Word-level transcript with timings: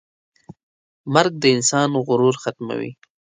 مرګ 1.13 1.33
د 1.39 1.43
انسان 1.55 1.89
غرور 2.07 2.35
ختموي. 2.43 2.91